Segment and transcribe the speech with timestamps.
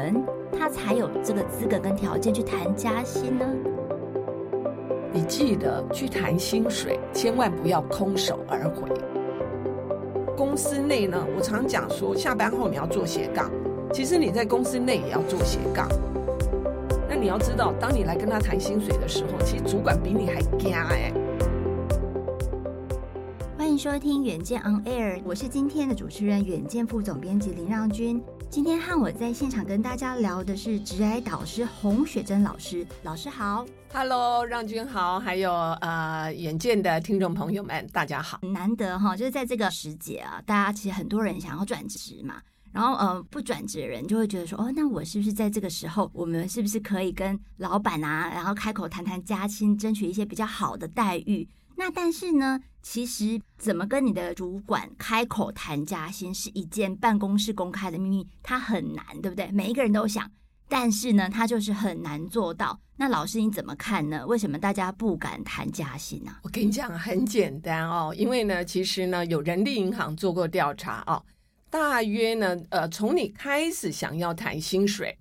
[0.00, 3.44] 人，他才有这个资格跟条件去谈加薪呢？
[5.12, 8.88] 你记得去谈薪水，千万不要空手而回。
[10.36, 13.50] 公司内呢，我常讲说，下班后你要做斜杠，
[13.92, 15.86] 其实你在公司内也要做斜杠。
[17.06, 21.12] 那你要知道，当你来跟他谈薪水的时候，其实主管比你还惊哎。
[23.58, 28.22] 欢迎收听《远见 On Air》，我是今天的主持人，远见副总编辑林让均。
[28.50, 38.40] 今天和我在现场跟大家聊的是职癌导师洪雪珍老师，老师好，Hello，让君豪，还有呃远见的听众朋友们，大家好。
[38.42, 42.42] 难得哈，就是在这个时节啊，大家其实很多人想要转职嘛，
[42.72, 51.48] 然后呃不转职的人就会觉得说，哦，那我是不是在这个时候，我们是不是可以跟老板啊，然后开口谈谈加薪，争取一些比较好的待遇？
[51.80, 59.50] 那但是呢，其实怎么跟你的主管开口谈加薪是一件办公室公开的秘密，它很难，对不对？
[59.50, 60.30] 每一个人都想，
[60.68, 62.78] 但是呢，他就是很难做到。
[62.96, 64.26] 那老师你怎么看呢？
[64.26, 66.36] 为什么大家不敢谈加薪呢？
[66.42, 71.24] 我跟你讲，很简单哦，因为呢，其实呢，有人力银行做过调查哦，
[71.70, 75.16] 大约呢，呃，从你开始想要谈薪水，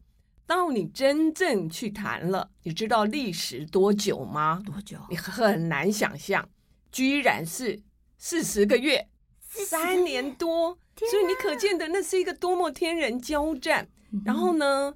[0.50, 4.59] 到你真正去谈了，你知道历时多久吗？
[4.66, 4.97] 多久？
[5.08, 6.50] 你很难想象，
[6.92, 7.80] 居然是
[8.17, 9.08] 四十个月，
[9.39, 10.75] 三年多。
[10.97, 13.88] 所以你可见的那是一个多么天人交战。
[14.25, 14.92] 然后呢，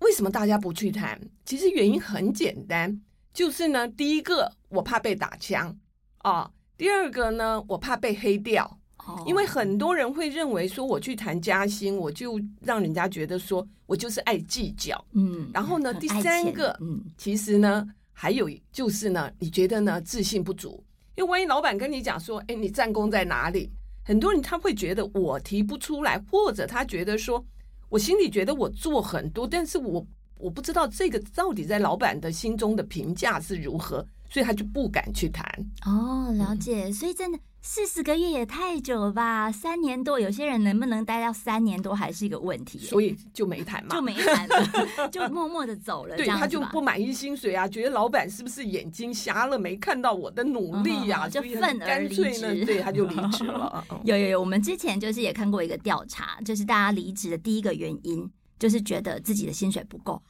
[0.00, 1.18] 为什么大家不去谈？
[1.46, 3.00] 其实原因很简单，
[3.32, 5.74] 就是呢，第一个我怕被打枪
[6.18, 8.78] 啊，第二个呢，我怕被黑掉。
[9.26, 20.82] 因为很多人会认为说，我去谈加薪，我就让人家觉得说我就是爱计较，嗯，然后呢，第三个，嗯，其实呢，还有就是呢，你觉得呢，自信不足，
[21.16, 23.70] 因为万一老板跟你讲说，哎，你战功在哪里？
[24.04, 27.44] 很多人他会觉得我提不出来，或者他觉得说，
[27.88, 30.06] 我心里觉得我做很多，但是我
[30.36, 35.46] 我不知道这个到底在老板的心中的评价是如何，所以他就不敢去谈。
[35.86, 37.38] 哦，了解，所以真的。
[37.66, 39.50] 四十个月也太久了吧？
[39.50, 46.14] 三年多，有些人能不能待到三年多还是一个问题，所以就没谈嘛，就没谈了，就默默的走了。
[46.14, 52.66] 对，他就不满意薪水啊，觉得老板是不是眼睛瞎了，没看到我的努力呀、啊，就愤而离职。
[52.66, 53.82] 对，他就离职了。
[54.04, 60.22] 有有有，我们之前就是也看过一个调查，就是大家离职的第一个原因就是觉得自己的薪水不够。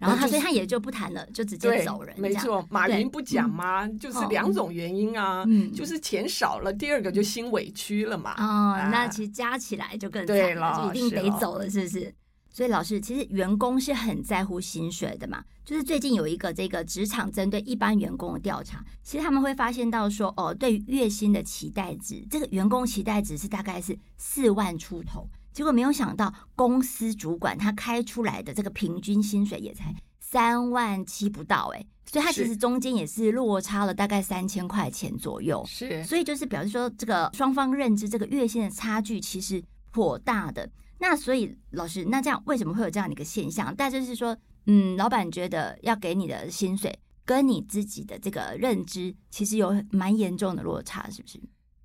[0.00, 2.18] 然后他，所以他也就不谈了，就直接走人。
[2.18, 3.86] 没错，马云不讲吗？
[4.00, 5.44] 就是两种原因啊，
[5.74, 8.32] 就是钱少了，第二个就心委屈了嘛。
[8.38, 12.14] 哦，那其实加起来就更惨了，就一定得走了，是不是？
[12.52, 15.44] 所以老师，其实员工是很在乎薪水的嘛。
[15.64, 25.28] 就是最近有一个这个职场针对一般员工的调查，其实他们会发现到说，哦，对于月薪的期待值，这个员工期待值是大概是四万出头。
[25.60, 35.62] 结果没有想到，公司主管他开出来的这个平均薪水也才三万七不到，哎，所以他其实中间也是落差了大概三千块钱左右。
[35.68, 40.66] 是，所以就是表示说，这个双方认知这个月薪的差距其实颇大的。
[40.98, 43.74] 那所以老师，那这样为什么会有这样的一个现象？
[43.76, 44.34] 但就是说，
[44.64, 51.38] 嗯，老板觉得要给你的薪水跟你自己的这个认知其实有蛮严重的落差，是不是？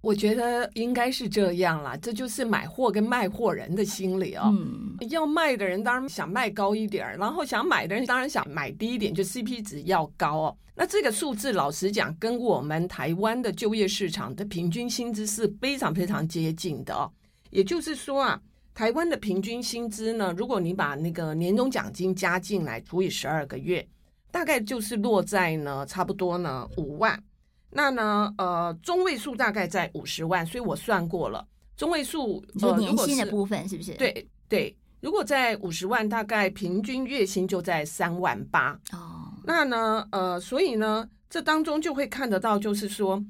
[0.06, 4.54] 我觉得应该是这样啦，这就是买货跟卖货人的心理哦。
[4.54, 10.58] 嗯，要卖的人当然想卖高一点，然后想买的人当然想买低一点，就 CP 值要高哦。
[10.76, 17.12] 那这个数字老实讲，跟我们台湾的就业市场的平均薪资是非常非常接近的哦。
[17.50, 18.40] 也就是说啊，
[18.76, 23.84] 台湾的平均薪资呢，如果你把那个年终奖金加进来，除以十二个月，
[24.30, 27.19] 大概就是落在呢，差不多呢五万。
[27.77, 31.45] 那呢，呃，中位数大概在五十万，所以我算过了，
[31.75, 33.92] 中位数呃年薪的部分是不是？
[33.95, 39.33] 对对，如果在五十万，大概平均月薪就在三万八哦。
[39.44, 43.22] 那呢，呃，所以呢，这当中就会看得到，就是说，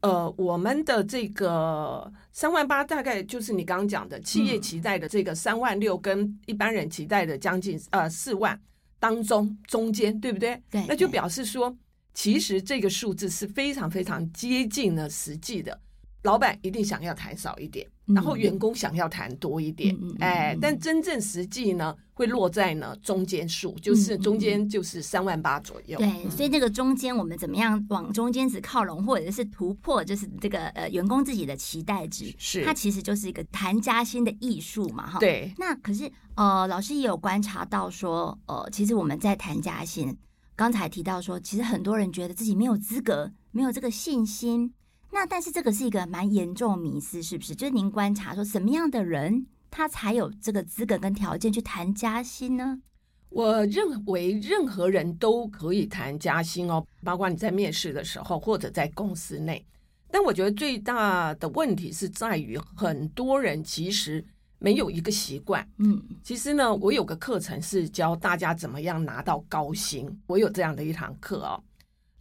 [0.00, 8.58] 呃，我们的这个三万八，大概就是你刚刚讲的企业期待的这个三万六，跟一般人期待的将近呃四万
[8.98, 10.58] 当中中间，对不对？
[10.70, 11.76] 对，那就表示说。
[12.12, 15.80] 其实这个数字是非常非常接近了实际的。
[16.22, 25.96] 老板一定想要谈少一点，然后员工想要谈多一点，嗯、哎，但真正实际呢，会落在呢中间数，就是中间就是三万八左右。
[25.96, 35.18] 对，嗯、所以这个中间我们怎么样往中间值靠拢，或者是突破，就是这个呃员工自己的期待值，是它其实就是一个谈加薪的艺术嘛，哈。
[35.18, 35.50] 对。
[35.56, 40.14] 那可是呃，老师也有观察到说，呃，其实我们在谈加薪，
[40.60, 44.74] 刚才提到说，其实很多人觉得自己没有资格，没有这个信心。
[45.10, 47.54] 那但是这个是一个蛮严重的迷思，是不是？
[47.54, 52.82] 就是您观察说，什么样的人他才有这个资格跟条件去谈加薪呢？
[53.30, 59.66] 我认为任何人都可以谈加薪哦，包括你在面试的时候或者在公司内。
[60.10, 64.22] 但我觉得最大的问题是在于，很多人其实
[64.60, 65.68] 没有一个习惯。
[65.78, 71.60] 嗯，其实呢，我有个课程是教大家怎么样拿到高薪，我有这样的一堂课哦。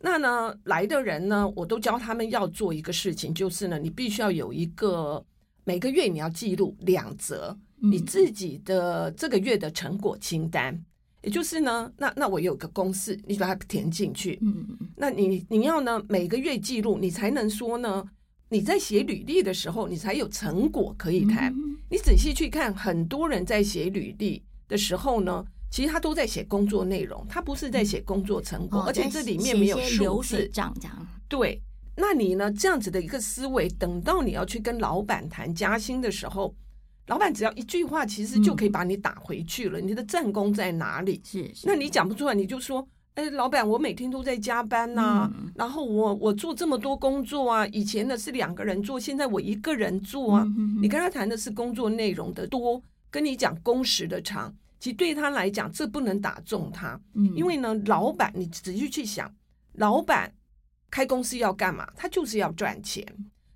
[0.01, 5.23] 那呢，来的人呢，我都教他们要做一个事情，就是呢，你必须要有一个
[5.65, 10.85] 每个月你要记录两则你自己的这个月的成果清单，嗯、
[11.23, 14.39] 也就是呢，那那我有个公式，你把它填进去。
[14.41, 14.65] 嗯，
[14.95, 18.03] 那你你要呢每个月记录，你才能说呢，
[18.49, 21.53] 你在写履历的时候，你才有成果可以谈。
[21.53, 25.45] 嗯、你仔细去看，很多人在写履历的时候呢。
[25.71, 31.07] 其实他都在写工作内容，他不是在写工作成果，哦、而且这里面没有流水账这样。
[31.27, 31.61] 对，
[31.95, 32.51] 那你呢？
[32.51, 36.55] 这样子的一个思维，等到你要去跟老板谈加薪的时候，
[37.05, 39.79] 老板只要一句话，其实就可以把你打回去了。
[39.79, 41.21] 嗯、你的战功在哪里？
[41.23, 42.87] 是，是，那你讲不出来，你就说
[43.19, 50.43] ：“哎，老板，我每天都在加班呐、啊，嗯、然后我我做这么多工作啊，以前呢是两个人做，现在我一个人做啊。
[50.43, 52.81] 嗯哼哼”你跟他谈的是工作内容的多，
[53.11, 54.55] 跟你讲工时的长。
[54.79, 59.29] 其实对他来讲，这不能打中他，嗯，因为呢，老板，你仔细去想，
[59.73, 60.33] 老板
[60.89, 61.85] 开公司要干嘛？
[61.97, 63.05] 他就是要赚钱，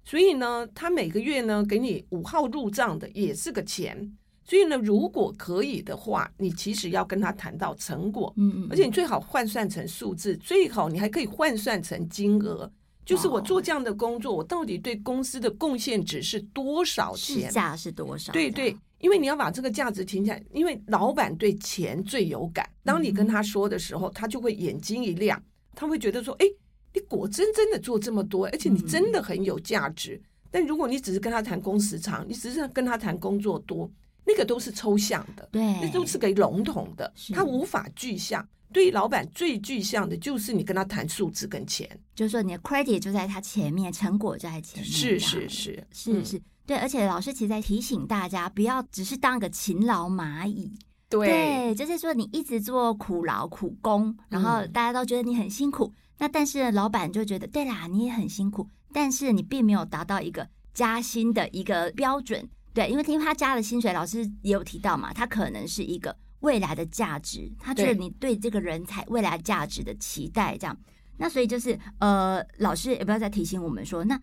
[0.04, 4.14] 所以呢，他每个月呢给你五号入账的也是个钱，
[4.44, 12.72] 所以呢，如果可以的话，你其实要跟他谈到成果，嗯嗯，而且你最好换算成数字，最好你还可以换算成金额，
[13.06, 17.48] 就是我做这样的工作，我到底对公司的贡献值是多少钱？
[17.48, 18.32] 市价是多少？
[18.34, 18.76] 对对。
[19.00, 22.66] 因为你要把这个价值提起来，因为老板对钱最有感。
[22.86, 25.44] 当你跟他说的时候，他就会眼睛一亮，
[25.76, 26.46] 他会觉得说：“哎，
[26.94, 33.92] 你果真真的做这么多，而且你真的很有价值。”但如果你只是跟他谈工时长，你只是跟他谈工作多，
[34.26, 38.48] 那个都是抽象的，对，那都是个笼统的，是他无法具象。
[38.72, 46.42] 对于老板最具象的就是你跟他谈数字跟钱，就是说你的 credit 就在他前面，成果就在前面，是是是是是。
[46.66, 50.72] 对，而且老师其实在提醒大家，不要只是当个勤劳蚂蚁。
[51.08, 55.86] 对，对，就是说你一直做苦劳苦工，然后大家都觉得你很辛苦。
[55.86, 62.50] 嗯、那但是老板就觉得，对啦，你也很辛苦，但是你并没有达到一个加薪的一个标准。
[62.74, 70.78] 对，因为听他加的薪水，老师也有提到嘛，他可能是一个未来的价值，他觉得你对这个人才未来价值的期待，这样。
[71.18, 74.20] 那所以就是呃，老师也不要再提醒我们说那。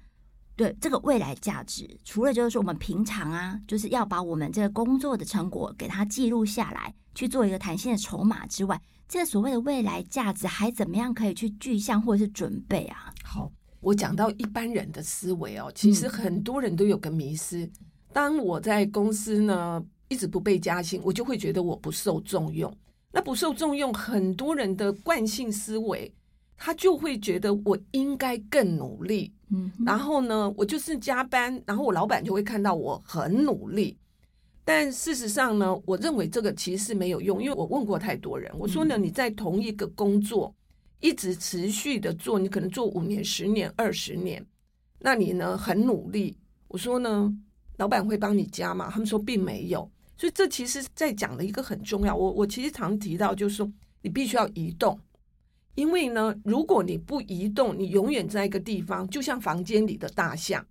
[0.57, 13.11] 对这个未来价值，除了就是说我们平常啊，就是要把我们这个工作的成果给它记录下来，去做一个弹性的筹码之外，这个所谓的未来价值还怎么样可以去具象或者是准备啊？
[13.25, 13.51] 好，
[13.81, 17.73] 我讲到一般人的思维哦，其实很多人都有个迷失，嗯、
[18.13, 22.73] 当我在公司呢一直不被加薪，我就会觉得我不受重用。
[23.13, 26.13] 那不受重用，很多人的惯性思维，
[26.57, 29.33] 他就会觉得我应该更努力。
[29.51, 33.97] 嗯，然后呢，我就是加班，然后我老板就会看到我很努力。
[34.65, 40.55] 但事实上呢，我认为这个其实是没有用，因为我问过太多人，我说呢，你在同一个工作
[41.01, 44.45] 一直持续的做，你可能做五年、十年、二十年，
[45.01, 46.37] 那你呢很努力。
[46.69, 47.35] 我说呢，
[47.81, 48.91] 老板会帮你加吗？
[48.93, 49.91] 他们说并没有。
[50.19, 53.73] 所以这其实在讲的一个很重要，我我其实常提到就是说，
[54.03, 55.01] 你必须要移动。
[55.77, 60.63] 因为呢，如果你不移动，你永远在一个地方，就像房间里的大象。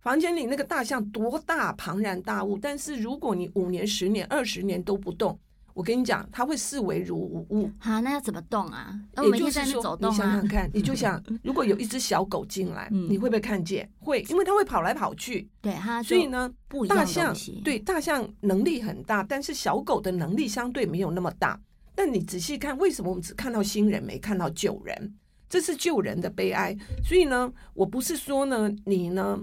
[0.00, 5.38] 房间里那个大象多大，庞然大物，但是如果你五年、十年、二十年都不动，
[5.74, 7.70] 我跟你讲，它会视为如无物。
[7.78, 8.98] 好，那要怎么动啊？
[9.22, 13.88] 也就是说，走动啊，你想想看， 你就想，如果有一只小狗进来，你会不会看见？
[13.98, 15.48] 会，因为它会跑来跑去。
[15.60, 16.50] 对，它所以呢，
[16.88, 17.34] 大象
[17.64, 21.60] 对大象能力很大，但是小狗的能力相对没有那么大。
[21.94, 25.14] 但你仔细看，为什么我们只看到新人，没看到旧人？
[25.48, 26.76] 这是旧人的悲哀。
[27.04, 29.38] 所以呢，我不是说呢，你呢，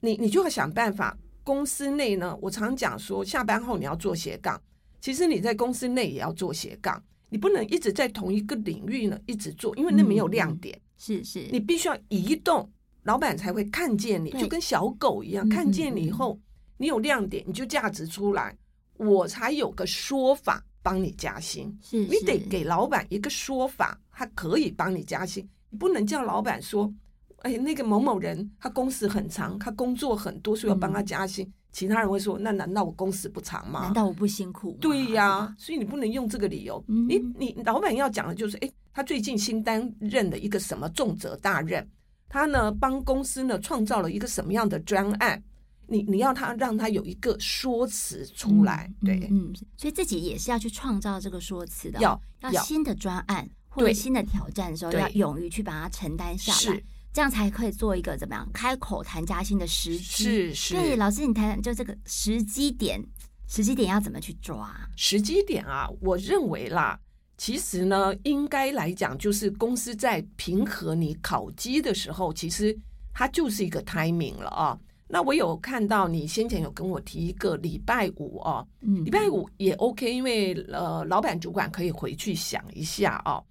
[0.00, 1.16] 你你就要想办法。
[1.44, 4.60] 公司内呢，我常讲说，下班后你要做斜杠。
[5.02, 10.80] 其实你在公司内也要做斜杠，你不能一直在同一个领域呢一直做，因为那没有亮点。
[10.96, 12.70] 是是，你必须要移动，
[13.02, 16.38] 老板才会看见你，就跟小狗一样，看见你以后，
[16.76, 18.56] 你有亮点，你就价值出来，
[18.96, 21.76] 我才有个说法帮你加薪。
[21.82, 25.44] 是，你得给老板一个说法，他可以帮你加薪。
[25.70, 26.94] 你不能叫老板说，
[27.38, 31.52] 哎，那个某某人他工时很长，他工作很多，所以要帮他加薪。
[31.72, 33.80] 其他人会说，那难道我工时不长吗？
[33.80, 34.76] 难道我不辛苦？
[34.80, 36.84] 对呀，所以你不能用这个理由。
[36.86, 41.88] 你你老板要讲的就是，哎，他最近新担任的一个什么重责大任。
[42.28, 45.42] 他呢，帮公司呢创造了一个什么样的专案？
[45.88, 52.00] 你你要他让他有一个说辞出来，嗯、对，嗯，所以自己也是要去创造这个说辞的。
[52.00, 56.82] 要要新的专案或者新的挑战的时候，要勇于去把它承担下来，
[57.12, 60.02] 这样才可以做一个怎么样开口谈加薪的时机。
[60.24, 63.04] 是是，对，老师，你谈就这个时机点，
[63.46, 64.74] 时机点要怎么去抓？
[64.96, 66.98] 时机点啊，我认为啦。
[67.38, 72.76] 其实呢，应该来讲，就是公司在平和你考绩的时候，其实
[73.12, 74.78] 它就是一个 timing 了啊。
[75.08, 83.42] 那我有看到你先前有跟我提一个礼拜五啊，礼拜五也 OK，因为呃，老板主管可以回去想一下啊。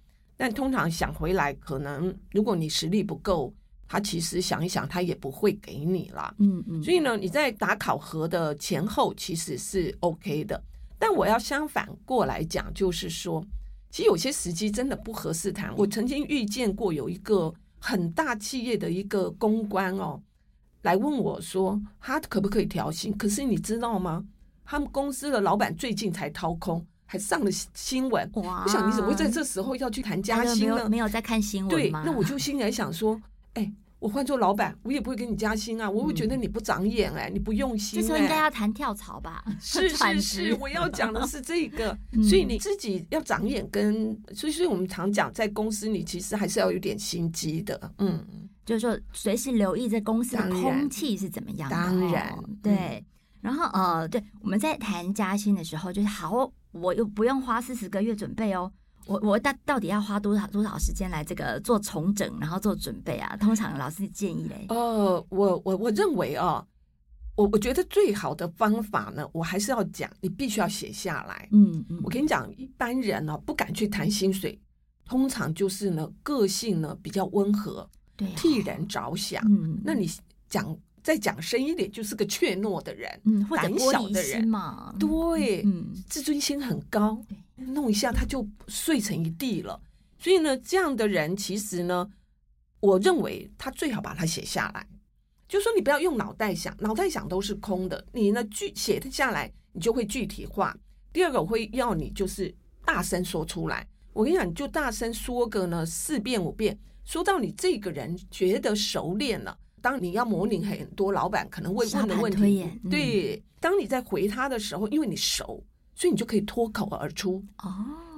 [0.42, 3.54] 但通常想回来，可能如果你实力不够，
[3.86, 6.34] 他其实想一想，他也不会给你啦。
[6.38, 6.82] 嗯嗯。
[6.82, 10.60] 所以呢，你在打考核的前后其实是 OK 的。
[10.98, 13.40] 但我要相反过来讲，就是说。
[13.88, 15.72] 其实有些时机真的不合适谈。
[15.76, 20.20] 我曾经遇见过有一个很大企业的一个公关哦，
[20.82, 23.16] 来问我说他可不可以调薪？
[23.16, 24.24] 可是你知道吗？
[24.64, 28.30] 他们公司的老板最近才掏空，还上了新闻。
[28.34, 28.62] 哇！
[28.64, 30.74] 我想你怎么会在这时候要去谈加薪呢？
[30.76, 32.02] 没有，没有在看新闻吗？
[32.02, 33.20] 对，那我就心里想说，
[33.54, 33.72] 哎。
[34.02, 35.88] 我换做老板，我也不会给你加薪啊！
[35.88, 38.02] 我会觉得你不长眼哎、欸，嗯、你不用心、欸。
[38.02, 39.44] 这时候应该要谈跳槽吧？
[39.62, 41.96] 是 是是，我要讲的是这个。
[42.28, 47.92] 所以你自己要长眼跟，跟所以所以我们常讲，在公司你其实还是要有点心机的。
[47.98, 48.26] 嗯，
[48.66, 51.76] 就是说随时留意这公司的空气是怎么样的。
[51.76, 53.04] 当然，对。
[53.42, 58.72] 然后呃，对，我们在谈加薪的时候，就是好，我又不用花四十个月准备哦。
[59.06, 63.36] 我我到到底要花多少多少时间来这个做重整，然后做准备啊？
[63.36, 64.66] 通常老师建议嘞？
[64.68, 66.64] 呃，我我我认为哦，
[67.34, 71.48] 我我觉得最好的方法呢，我还是要讲，你必须要写下来。
[71.50, 74.56] 嗯嗯，我跟你讲，一般人呢、啊、不敢去谈薪水，
[75.04, 79.42] 通常就是呢个性呢比较温和，对、哦，替人着想。
[79.50, 80.08] 嗯，那你
[80.48, 87.20] 讲再讲深一点，就是个怯懦的人，嗯，或者胆小的人嘛，对，嗯，自尊心很高。
[87.56, 89.80] 弄一下他就碎成一地了，
[90.18, 92.10] 所以呢，这样的人其实呢，
[92.80, 94.84] 我认为他最好把它写下来，
[95.46, 100.76] 就说你不要用脑袋想，脑袋想都是空的，你呢具写下来，你就会具体化。
[101.12, 102.52] 第二个我会要你就是
[102.84, 109.56] 大声说出来，我跟你讲，你就大声说个呢四遍五遍，说到你这个人觉得熟练了。
[109.82, 115.62] 当你要模拟很多老板可能会问的问题，嗯、对，当你在回他的时候，因为你熟。
[115.94, 117.70] 所以你就可以脱口而出哦，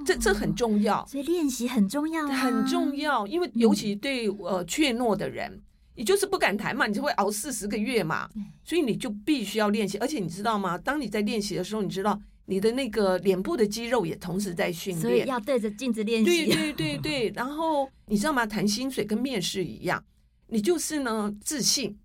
[0.05, 1.05] 这这很重要。
[1.05, 3.27] 所以练习很重要啊，很重要。
[3.27, 5.61] 因为尤其对呃怯懦的人，
[5.93, 8.29] 你就是不敢谈嘛，你就会熬四十个月嘛。
[8.63, 9.97] 所以你就必须要练习。
[9.97, 10.77] 而且你知道吗？
[10.77, 16.45] 当你在练习的时候，你知道你的那个脸部的肌肉也同时在训练，所以要对着镜子练习。
[16.45, 17.29] 对对对对。
[17.35, 18.45] 然后你知道吗？
[18.45, 20.01] 谈薪水跟面试一样，
[20.47, 21.97] 你就是呢自信。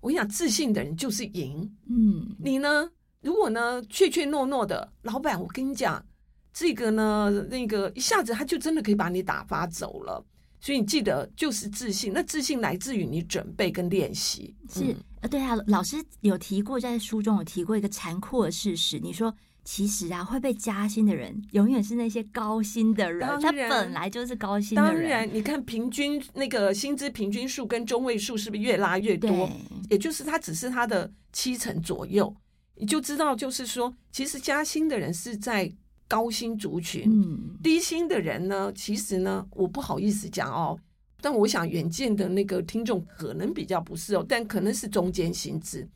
[0.00, 1.68] 我跟你讲，自信的人就是赢。
[1.88, 2.88] 嗯，你呢？
[3.20, 6.04] 如果呢，怯怯懦懦的老板，我跟你讲，
[6.52, 10.24] 这个呢，那个一下子他就真的可以把你打发走了。
[10.60, 14.54] 所以你记得，就是自信，那自信来自于你准备跟练习。
[14.68, 19.34] 是，呃，对啊，老师有提过，在书中有提过一个残酷的事实，你说，
[19.70, 24.94] 其实啊，会被加薪的人，永远是那些高薪的人，他本来就是高薪的人。
[24.94, 29.46] 当然，你看平均那个薪资平均数跟中位数是不是越拉越多？
[29.90, 32.34] 也就是他只是他的七成左右。
[32.76, 35.70] 你就知道，就是说，其实加薪的人是在
[36.08, 40.78] 高薪族群，嗯，低薪的人呢，其实呢，我不好意思讲哦，
[41.20, 45.86] 但我想远见的那个听众可能比较不是哦，但可能是中间薪资，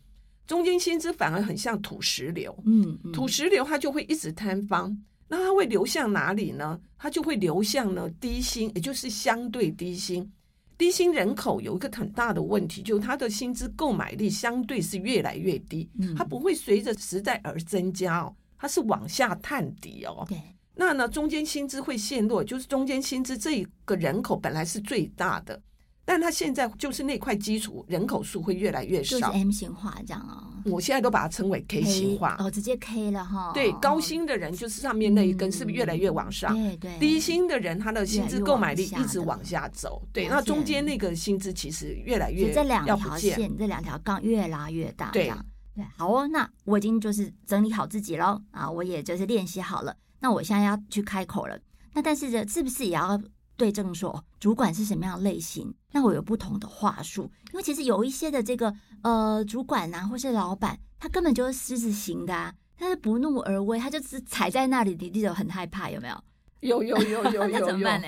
[0.47, 4.97] 中间薪资反而很像土石流，嗯，嗯，土石流它就会一直坍方，
[5.29, 6.79] 那它会流向哪里呢？
[6.99, 10.31] 它就会流向呢低薪，也就是相对低薪。
[10.79, 20.25] 低薪人口有一个很大的问题，就是他的薪资购买力相对是越来越低，它不会随着时代而增加哦，它是往下探底哦。
[20.29, 20.37] 对，
[20.75, 25.61] 那呢，中间薪资会陷落，就是中间薪资这一个人口本来是最大的，
[26.05, 30.49] 但他现在就是那块基础人口数会越来越少，就是 M 型化这样啊。
[30.65, 33.53] 我现在都把它称为 K 型化哦，直接 K 了哈。
[33.53, 36.55] 对，高薪的人就是上面那一根是不是越来越往上？
[36.55, 36.99] 对对。
[36.99, 40.29] 低薪的人他的薪资购买力一直往下走，对。
[40.29, 45.11] 那中间那个薪资其实越来越这两条线，这两条杠越拉越大。
[45.11, 45.33] 对
[45.75, 49.97] 对，好哦，那我已经就是整理好自己喽啊，我也就是练习好了。
[50.21, 51.59] 那我现在要去开口了，
[51.93, 53.21] 那但是这是不是也要？
[53.55, 55.73] 对症说，主管是什么样的类型？
[55.93, 66.25] 那我有不同的话术，因为其实有一些的这个呃主管啊，或是老板，他根本就是狮子型的，啊，他是不怒而威，他就是踩在那里，你你就很害怕，有没有？
[66.61, 67.67] 有有有有有有。
[67.67, 68.07] 怎么办呢？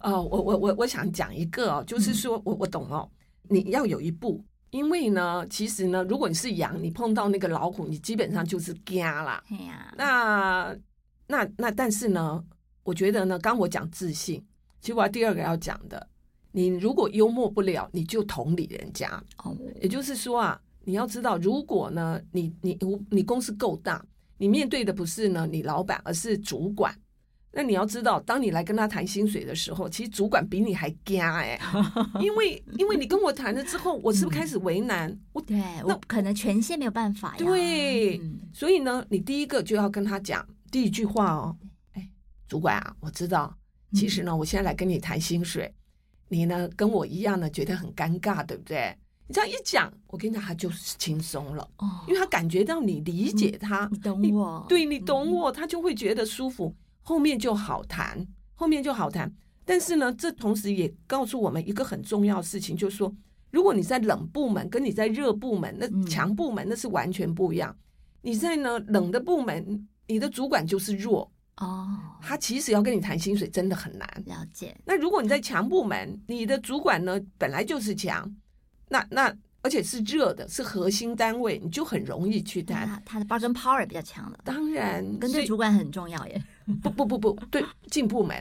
[0.00, 3.08] 哦， 我我我我想讲一个哦，就是说我我懂哦，
[3.48, 9.42] 你要有一步，因为呢，其实呢，如果你是羊，你碰到那个老虎，你基本上就是惊啦。
[9.66, 10.76] 呀，那
[11.26, 12.42] 那那，但是呢，
[12.84, 14.42] 我觉得呢，刚我讲自信。
[14.80, 16.08] 其实我第二个要讲的，
[16.58, 19.08] 你如果幽默不了，你就同理人家。
[19.44, 22.76] 哦，也就是说啊，你要知道，如果呢，你你
[23.10, 24.04] 你公司够大，
[24.38, 26.92] 你面对的不是呢你老板，而是主管，
[27.52, 31.56] 那你要知道，当你来跟他谈薪水的时候，其实主管比你还惊哎，
[32.20, 35.08] 因为因为你跟我谈了之后，我是不是开始为难？
[35.08, 37.38] 嗯、我对，那我可能权限没有办法呀。
[37.38, 41.56] 对，嗯、所以呢，你第一个就要跟他讲第一句话哦，
[41.92, 42.10] 哎，
[42.48, 43.56] 主管啊，我知道。
[43.94, 45.72] 其实呢，我现在来跟你谈薪水，
[46.28, 48.96] 你呢跟我一样呢，觉得很尴尬，对不对？
[49.26, 59.30] 你这样一讲，我跟你讲，他就是轻松了哦，因为他感觉到你理解他，你懂我，对，你懂我，他就会觉得舒服，后面就好谈，后面就好谈。
[59.66, 63.14] 但是呢，这同时也告诉我们一个很重要的事情，就是说，
[63.50, 67.76] 如果你在冷部门，跟你在热部门，那强部门那是完全不一样。
[68.22, 71.30] 你在呢冷的部门，你的主管就是弱。
[71.60, 71.88] 哦，
[72.22, 74.08] 他其实要跟你谈薪水真的很难。
[74.26, 74.76] 了解。
[74.84, 78.32] 那如果你在强部门，你的主管呢本来就是强，
[78.88, 82.86] 那那而且是热的，是核心单位，你就很容易去谈。
[82.86, 84.38] 他他的 bargaining power 比较强了。
[84.44, 86.40] 当然，跟对主管很重要耶。
[86.80, 88.40] 不不不不，对进部门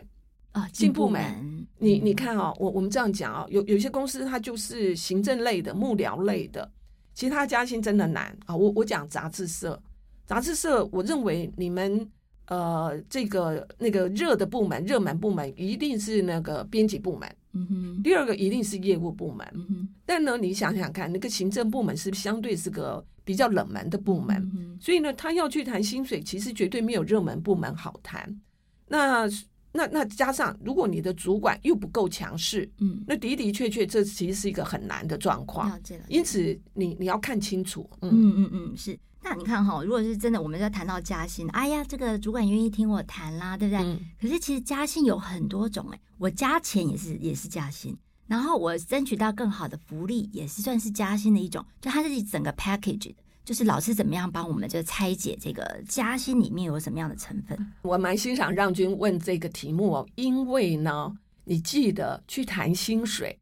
[0.51, 1.65] 啊，进部门。
[1.79, 6.71] 你你看啊，我我们这样讲啊，有有些公司它就是行政类的、幕僚类的，
[7.15, 8.55] 其实他加薪真的难啊。
[8.55, 9.81] 我我讲杂志社，
[10.27, 12.07] 杂志社，我认为你们。
[12.47, 17.29] 呃，这个那个热的部门、热门部门一定是那个编辑部门。
[17.53, 18.01] 嗯哼。
[18.03, 19.45] 第二个一定是业务部门。
[19.53, 19.89] 嗯哼。
[20.05, 24.38] 但呢，你想想看，那个行政部门是不相对是个比较冷门的部门？
[24.55, 24.77] 嗯。
[24.79, 28.39] 所以呢，他要去谈薪水，其实绝对没有热门部门好谈。
[28.88, 29.27] 那
[29.71, 35.69] 那那加上，如果你的主管又不够强势，嗯，那的的确确，这其实是一个很难的状况。
[35.69, 36.06] 了解了。
[36.10, 37.89] 因此，你你要看清楚。
[38.01, 38.97] 嗯嗯嗯嗯，是。
[39.21, 43.84] 那你看哈，如果是真的，我们在谈到加薪，哎呀，这个主管愿意听我谈啦，对不对？
[43.84, 53.15] 嗯、可是其实加薪有很多种哎，我加钱也是也是加薪，然后我争取到更好的福利也是算是加薪的一种，就它是整个 package 的，
[53.47, 57.57] 就是老师怎么样帮我们就拆解这个加薪里面有什么样的成分？
[57.81, 63.39] 我蛮欣赏让君问这个题目哦，因为呢，你记得去谈薪水，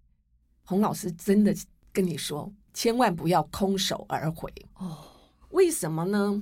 [0.64, 1.56] 洪老师真的
[1.92, 4.96] 跟你说，千万不要空手而回哦。
[5.50, 6.40] 为什么呢？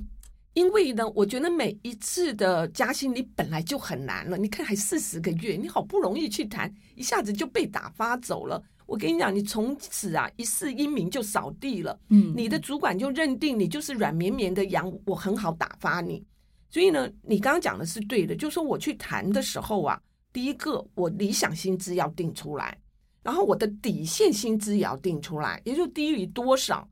[0.56, 4.38] 因为呢，我觉得每一次的加薪，你本来就很难了。
[4.38, 8.62] 你看，还四十个月，你好不容易去谈，一下子就被打发走了。
[8.86, 12.00] 我跟你讲，你从此啊一世英名就扫地了。
[12.10, 16.26] 嗯，你的主管就认定你就是软绵绵的羊，我很好打发你。
[16.70, 22.78] 所以呢，你刚刚讲的是对的，就是说我去谈的时候啊，第一个我理想薪资要定出来，
[23.22, 26.88] 然后我的底线薪资也要定出来，也就低于多少，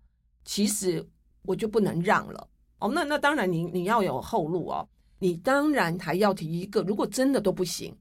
[0.45, 1.08] 其实。
[1.43, 7.91] 我就不能让了哦，那那当然你，你你要有后路哦，你当然还要提一个，如果真的都不行，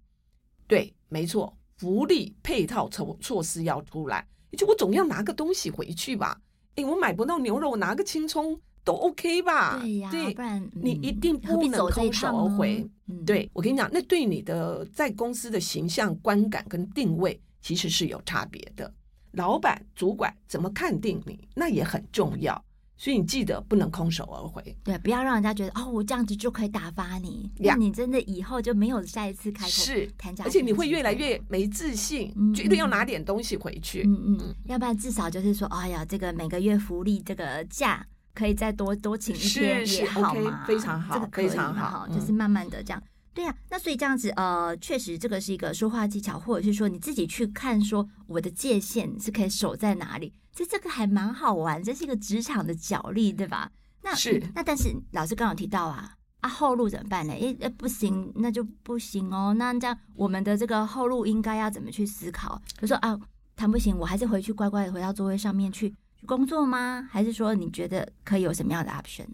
[0.67, 6.39] 对，没错，福利配套措措施要出来，就我总要拿个东西回去吧，
[6.75, 9.79] 诶，我买不到牛肉，我拿个青葱都 OK 吧？
[9.81, 12.87] 对呀，对，不然你一定不能空手而回。
[13.07, 18.93] 嗯、对，我跟你讲，那对你的在公司的形象观感跟定位其实是有差别的，
[19.31, 22.63] 老板主管怎么看定你，那也很重要。
[23.01, 43.01] 所以你记得不能空手而回，对，不要让人家觉得哦，我这样子就可以打发你，那你真的以后就没有下一次开口是谈价，而且你会越来越没自信，嗯、绝对要拿点东西回去，嗯嗯，嗯，要不然至少就是说，哎呀，这个每个月福利这个假可以再多多请一天也好嘛，非常好，这个非常好，就是慢慢的这样。
[43.01, 43.09] 嗯
[43.41, 53.73] 对呀、啊，那所以这样子，呃，确实这个是一个说话技巧，或者是说你自己去看，说我的界限是可以守在哪里，其实这个还蛮好玩，这是一个职场的角力，对吧？
[54.03, 57.33] 那是那但是老师刚刚有提到啊，啊后路怎么办呢？
[57.33, 59.55] 诶诶，不行，那就不行哦。
[59.57, 62.61] 那这样我们的这个后路应该要怎么去思考？
[62.75, 63.19] 比如说啊，
[63.57, 65.95] 谈不行，我还是回去乖乖的回到座位上面去
[66.27, 67.09] 工作吗？
[67.11, 69.27] 还是说你觉得可以有什么样的 option？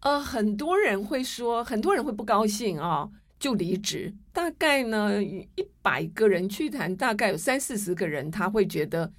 [0.00, 4.14] 呃，很多人会说，很多人会不高兴啊、哦，就离职。
[4.32, 5.46] 大概呢，一
[5.82, 9.12] 百个人去谈，大概有三四十个人他会觉得，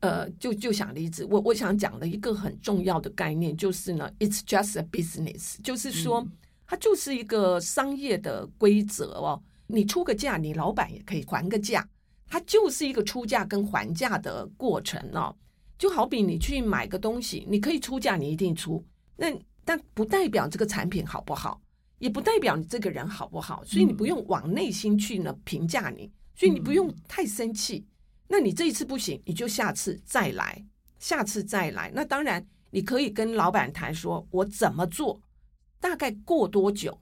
[0.00, 1.24] 呃，就就想离职。
[1.30, 6.20] 我我想讲的一个很重要的概念就是呢，it's just a business，就是说。
[6.20, 6.32] 嗯
[6.68, 11.88] 它就是一个商业的规则哦，你出个价，你老板也可以还个价，
[12.28, 15.32] 它就是一个出价跟还价的过程哦。
[15.78, 19.32] 就好比你去买个东西，你可以出价，你一定出，那
[19.64, 21.60] 但不代表这个产品好不好，
[21.98, 27.86] 也不代表你这个人好不好，所以你不用往内心去呢评价你，所以你不用太生气。
[28.28, 30.64] 那你这一次不行，你就下次再来，
[30.98, 31.90] 下次再来。
[31.94, 35.20] 那当然你可以跟老板谈说，我怎么做。
[35.78, 36.98] 大概过多久，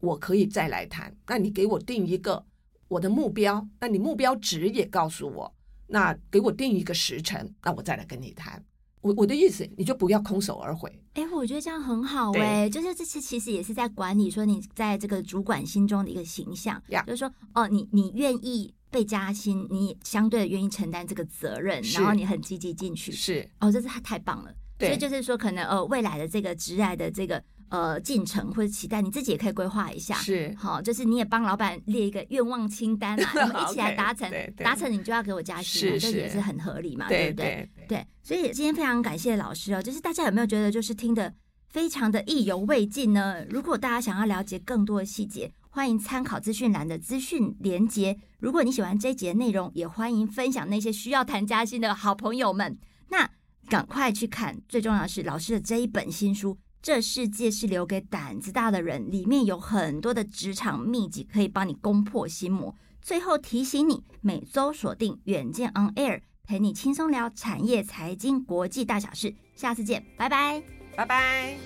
[0.00, 1.16] 我可以再来谈？
[1.26, 2.44] 那你给我定一个
[2.88, 5.54] 我的目标，那你目标值也告诉我，
[5.86, 8.62] 那给我定一个时辰，那我再来跟你谈。
[9.00, 11.00] 我我的意思，你就不要空手而回。
[11.14, 24.52] 哎，我觉得这样很好哎，就是这次其实也是在管理说你在这个主管心中的一个形象，呀就是说哦，你你愿意被加薪，你相对的愿意承担这个责任，然后你很积极进去，是哦，这是他太棒了。
[24.80, 27.42] 所以就是说，可能呃未来的这个职涯的这个。
[27.70, 30.14] 呃，进程或者期待，你自己也可以规划一下。
[30.16, 37.68] 是，好，就是你也帮老板列一个愿望清单啊， 我们一起来达成，达成你就要给我加薪，这也是很合理嘛，对不对？
[37.86, 41.32] 对，所以今天非常感谢老师哦，就是大家有没有觉得就是听的
[41.68, 43.44] 非常的意犹未尽呢？
[43.50, 48.18] 如果大家想要了解更多的细节，欢迎参考资讯栏的资讯连接。
[48.38, 52.78] 如果你喜欢这一节的内容，也欢迎分享那些需要谈加薪的好朋友们。
[53.10, 53.28] 那
[53.68, 56.56] 赶快去看，最重要的是老师的这一本新书。
[56.80, 62.74] 这世界是留给胆子大的人，里面有很多的职场秘籍可以帮你攻破心魔。
[63.02, 69.34] 最后提醒你，每周锁定远见 On Air，陪你轻松聊产业、财经、国际大小事。
[69.54, 70.62] 下次见，拜拜，
[70.96, 71.56] 拜拜。